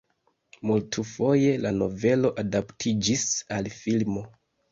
Multfoje 0.69 1.51
la 1.65 1.73
novelo 1.81 2.31
adaptiĝis 2.45 3.27
al 3.59 3.71
filmo. 3.79 4.27